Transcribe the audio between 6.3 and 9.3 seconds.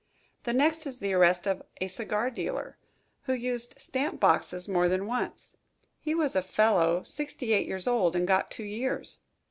a fellow sixty eight years old and got two years.